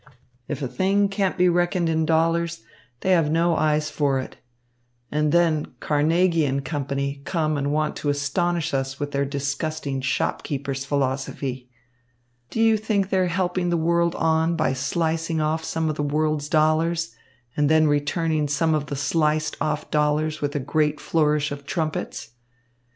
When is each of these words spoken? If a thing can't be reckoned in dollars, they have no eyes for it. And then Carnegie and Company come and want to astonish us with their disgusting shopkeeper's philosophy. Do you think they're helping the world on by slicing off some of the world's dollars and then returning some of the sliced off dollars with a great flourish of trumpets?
If 0.47 0.63
a 0.63 0.67
thing 0.67 1.09
can't 1.09 1.37
be 1.37 1.47
reckoned 1.47 1.87
in 1.87 2.07
dollars, 2.07 2.63
they 3.01 3.11
have 3.11 3.29
no 3.31 3.55
eyes 3.55 3.91
for 3.91 4.17
it. 4.17 4.35
And 5.11 5.31
then 5.31 5.75
Carnegie 5.79 6.43
and 6.47 6.65
Company 6.65 7.21
come 7.23 7.55
and 7.55 7.71
want 7.71 7.95
to 7.97 8.09
astonish 8.09 8.73
us 8.73 8.99
with 8.99 9.11
their 9.11 9.25
disgusting 9.25 10.01
shopkeeper's 10.01 10.85
philosophy. 10.85 11.69
Do 12.49 12.59
you 12.59 12.77
think 12.77 13.11
they're 13.11 13.27
helping 13.27 13.69
the 13.69 13.77
world 13.77 14.15
on 14.15 14.55
by 14.55 14.73
slicing 14.73 15.39
off 15.39 15.63
some 15.63 15.87
of 15.87 15.97
the 15.97 16.01
world's 16.01 16.49
dollars 16.49 17.15
and 17.55 17.69
then 17.69 17.85
returning 17.85 18.47
some 18.47 18.73
of 18.73 18.87
the 18.87 18.95
sliced 18.95 19.55
off 19.61 19.91
dollars 19.91 20.41
with 20.41 20.55
a 20.55 20.59
great 20.59 20.99
flourish 20.99 21.51
of 21.51 21.63
trumpets? 21.63 22.31